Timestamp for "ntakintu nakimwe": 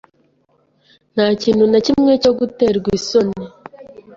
1.13-2.11